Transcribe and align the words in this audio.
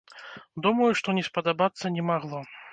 Думаю, 0.67 0.87
што 1.03 1.17
не 1.19 1.23
спадабацца 1.29 1.95
не 1.99 2.09
магло. 2.11 2.45